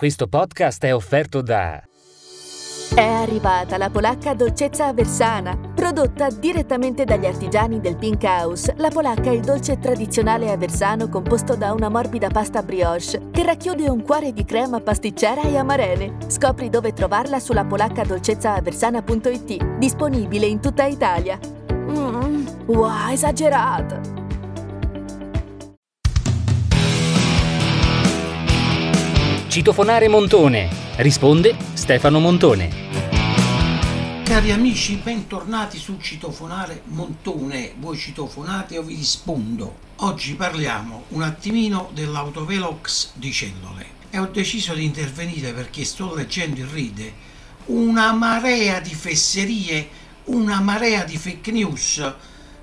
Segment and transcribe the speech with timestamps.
[0.00, 1.82] Questo podcast è offerto da...
[2.94, 8.72] È arrivata la polacca dolcezza aversana, prodotta direttamente dagli artigiani del Pink House.
[8.78, 13.90] La polacca è il dolce tradizionale aversano composto da una morbida pasta brioche che racchiude
[13.90, 16.16] un cuore di crema pasticcera e amarene.
[16.28, 21.38] Scopri dove trovarla sulla polaccadolcezzaaversana.it, disponibile in tutta Italia.
[21.70, 24.19] Mmm, wow, esagerato!
[29.50, 30.68] Citofonare Montone.
[30.98, 32.70] Risponde Stefano Montone.
[34.22, 37.72] Cari amici, bentornati su Citofonare Montone.
[37.76, 39.76] Voi citofonate o vi rispondo?
[39.96, 43.86] Oggi parliamo un attimino dell'autovelox di cellule.
[44.10, 47.12] E ho deciso di intervenire perché sto leggendo in ride
[47.66, 49.88] una marea di fesserie,
[50.26, 52.14] una marea di fake news,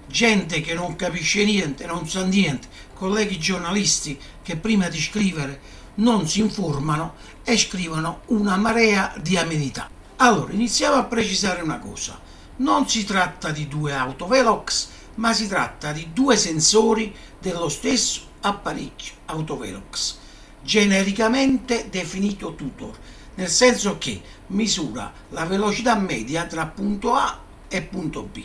[0.07, 5.59] gente che non capisce niente, non sa niente, colleghi giornalisti che prima di scrivere
[5.97, 9.89] non si informano e scrivono una marea di amenità.
[10.17, 12.19] Allora, iniziamo a precisare una cosa.
[12.57, 19.13] Non si tratta di due autovelox, ma si tratta di due sensori dello stesso apparecchio
[19.25, 20.17] autovelox,
[20.61, 22.97] genericamente definito tutor,
[23.35, 28.43] nel senso che misura la velocità media tra punto A e punto B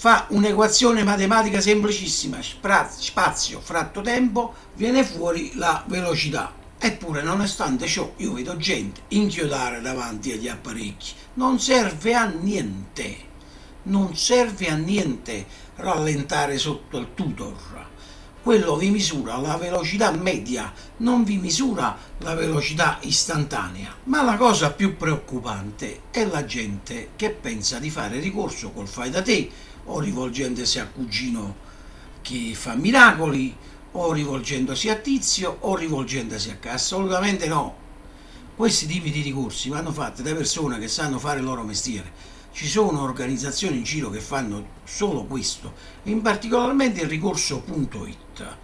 [0.00, 6.54] fa un'equazione matematica semplicissima, spazio fratto tempo, viene fuori la velocità.
[6.78, 11.12] Eppure, nonostante ciò, io vedo gente inchiodare davanti agli apparecchi.
[11.34, 13.14] Non serve a niente.
[13.82, 15.44] Non serve a niente
[15.76, 17.88] rallentare sotto il tutor.
[18.42, 23.96] Quello vi misura la velocità media, non vi misura la velocità istantanea.
[24.04, 29.10] Ma la cosa più preoccupante è la gente che pensa di fare ricorso col fai
[29.10, 31.68] da te o rivolgendosi a cugino
[32.22, 33.54] che fa miracoli,
[33.92, 36.74] o rivolgendosi a tizio, o rivolgendosi a casa.
[36.74, 37.76] Assolutamente no.
[38.54, 42.38] Questi tipi di ricorsi vanno fatti da persone che sanno fare il loro mestiere.
[42.52, 45.72] Ci sono organizzazioni in giro che fanno solo questo,
[46.04, 48.56] in particolarmente il ricorso.it.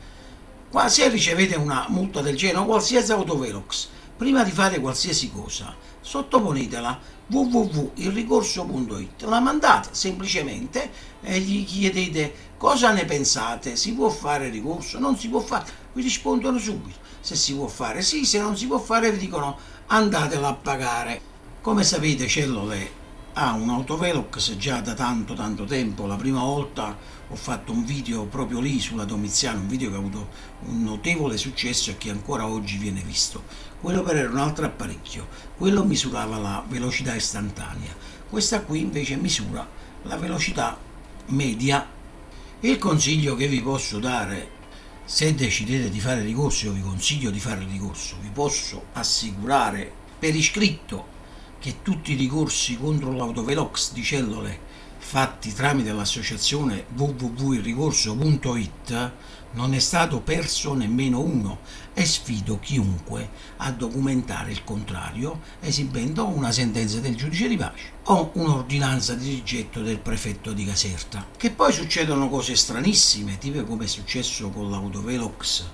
[0.70, 5.75] Qua se ricevete una multa del genere o qualsiasi autovelox, prima di fare qualsiasi cosa,
[6.00, 10.91] sottoponetela www.ilricorso.it la mandate semplicemente
[11.21, 13.77] e gli chiedete cosa ne pensate.
[13.77, 14.99] Si può fare ricorso?
[14.99, 16.99] Non si può fare vi rispondono subito.
[17.21, 21.21] Se si può fare sì se non si può fare vi dicono andatela a pagare.
[21.60, 23.04] Come sapete Cellule
[23.38, 26.06] ha un autovelox già da tanto tanto tempo.
[26.06, 26.97] La prima volta
[27.28, 30.28] ho fatto un video proprio lì sulla Domiziano un video che ha avuto
[30.60, 33.42] un notevole successo e che ancora oggi viene visto.
[33.78, 35.28] Quello per era un altro apparecchio.
[35.54, 37.94] Quello misurava la velocità istantanea.
[38.28, 39.68] Questa qui invece misura
[40.04, 40.78] la velocità
[41.26, 41.86] media.
[42.60, 44.54] Il consiglio che vi posso dare
[45.04, 48.16] se decidete di fare ricorso io vi consiglio di fare ricorso.
[48.22, 51.16] Vi posso assicurare per iscritto
[51.66, 54.56] che tutti i ricorsi contro l'autovelox di cellule
[54.99, 59.12] fatti tramite l'associazione www.ricorso.it
[59.54, 61.59] non è stato perso nemmeno uno
[61.93, 68.31] e sfido chiunque a documentare il contrario esibendo una sentenza del giudice di pace o
[68.34, 71.27] un'ordinanza di rigetto del prefetto di Caserta.
[71.37, 75.65] Che poi succedono cose stranissime, tipo come è successo con l'autovelox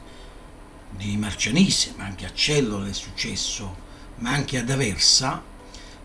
[0.97, 3.77] di Marcianise, ma anche a Cellule è successo,
[4.21, 5.51] ma anche ad Aversa,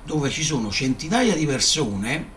[0.07, 2.29] dove ci sono centinaia di persone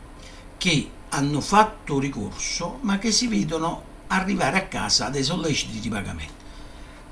[0.58, 6.32] che hanno fatto ricorso ma che si vedono arrivare a casa dei solleciti di pagamento.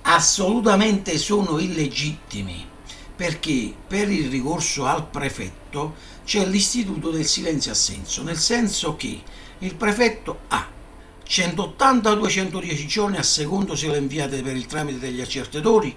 [0.03, 2.67] Assolutamente sono illegittimi
[3.15, 9.23] perché per il ricorso al prefetto c'è l'istituto del silenzio assenso, nel senso che
[9.59, 10.67] il prefetto ha
[11.25, 15.97] 180-210 giorni a secondo se lo inviate per il tramite degli accertatori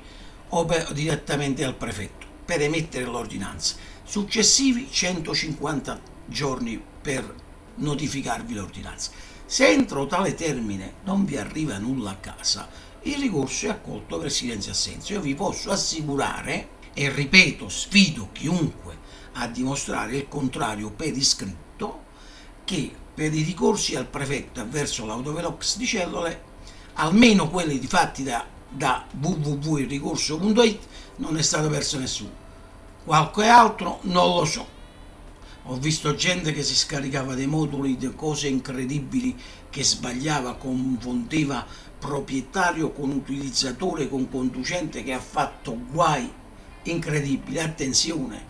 [0.49, 3.75] o per, direttamente al prefetto per emettere l'ordinanza
[4.11, 7.33] successivi 150 giorni per
[7.75, 9.11] notificarvi l'ordinanza.
[9.45, 12.67] Se entro tale termine non vi arriva nulla a casa,
[13.03, 15.13] il ricorso è accolto per silenzio assenso.
[15.13, 18.97] Io vi posso assicurare, e ripeto, sfido chiunque
[19.35, 22.03] a dimostrare il contrario per iscritto,
[22.66, 26.43] che per i ricorsi al prefetto verso l'autovelox di cellule,
[26.96, 30.79] almeno quelli di fatti da, da www.ricorso.it,
[31.16, 32.41] non è stato perso nessuno.
[33.03, 34.79] Qualche altro non lo so.
[35.65, 39.35] Ho visto gente che si scaricava dei moduli di cose incredibili
[39.69, 41.65] che sbagliava, confondeva
[41.97, 46.31] proprietario con utilizzatore, con conducente che ha fatto guai
[46.83, 47.59] incredibili.
[47.59, 48.45] Attenzione,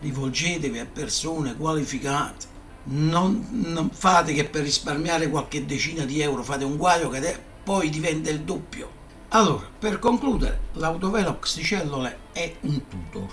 [0.00, 2.56] rivolgetevi a persone qualificate.
[2.84, 7.90] Non, non, fate che per risparmiare qualche decina di euro fate un guaio che poi
[7.90, 8.97] diventa il doppio.
[9.32, 13.30] Allora, per concludere, l'autovelox di cellule è un tutor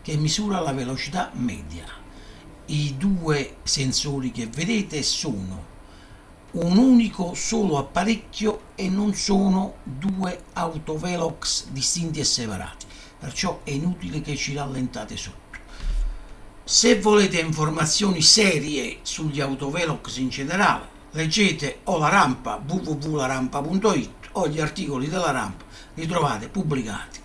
[0.00, 1.84] che misura la velocità media.
[2.66, 5.70] I due sensori che vedete sono
[6.52, 12.86] un unico solo apparecchio e non sono due autovelox distinti e separati,
[13.18, 15.58] perciò è inutile che ci rallentate sotto.
[16.62, 24.60] Se volete informazioni serie sugli autovelox in generale, leggete o la rampa www.larampa.it o gli
[24.60, 25.64] articoli della rampa,
[25.94, 27.20] li trovate pubblicati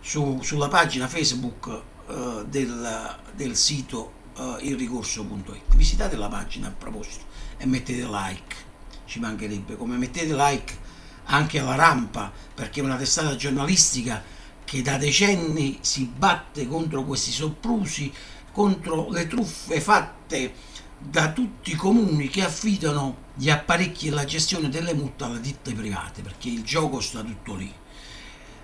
[0.00, 5.74] su, sulla pagina Facebook eh, del, del, sito eh, ilricorso.it.
[5.76, 7.24] Visitate la pagina a proposito
[7.56, 8.56] e mettete like,
[9.04, 10.78] ci mancherebbe, come mettete like
[11.24, 14.22] anche alla rampa, perché è una testata giornalistica
[14.64, 18.12] che da decenni si batte contro questi soprusi,
[18.52, 20.54] contro le truffe fatte
[20.98, 25.72] da tutti i comuni che affidano gli apparecchi e la gestione delle multe alle ditte
[25.72, 27.72] private, perché il gioco sta tutto lì.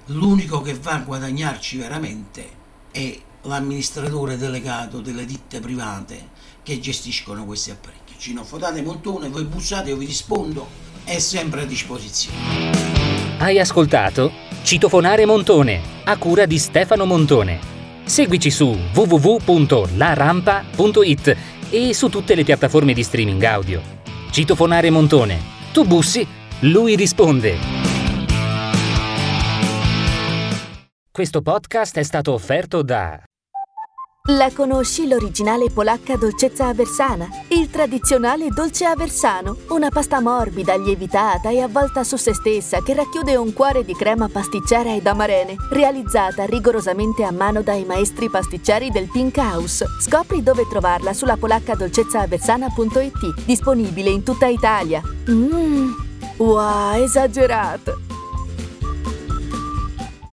[0.08, 2.46] L'unico che va a guadagnarci veramente
[2.90, 6.28] è l'amministratore delegato delle ditte private
[6.62, 8.17] che gestiscono questi apparecchi.
[8.19, 10.69] Cino Fotate Montone, voi bussate, io vi rispondo,
[11.05, 12.37] è sempre a disposizione.
[13.38, 14.31] Hai ascoltato
[14.62, 17.61] Citofonare Montone, a cura di Stefano Montone.
[18.05, 21.37] Seguici su www.larampa.it
[21.70, 23.95] e su tutte le piattaforme di streaming audio.
[24.37, 25.41] Citofonare Montone.
[25.73, 26.27] Tu bussi,
[26.61, 27.56] lui risponde.
[31.11, 33.19] Questo podcast è stato offerto da
[34.28, 37.28] la conosci l'originale polacca dolcezza aversana?
[37.49, 43.37] Il tradizionale dolce aversano, una pasta morbida, lievitata e avvolta su se stessa che racchiude
[43.37, 49.08] un cuore di crema pasticcera ed amarene, realizzata rigorosamente a mano dai maestri pasticceri del
[49.11, 49.84] Pink House.
[50.00, 55.00] Scopri dove trovarla sulla polaccadolcezzaaversana.it, disponibile in tutta Italia.
[55.28, 55.93] Mmm,
[56.38, 58.06] wow, esagerato!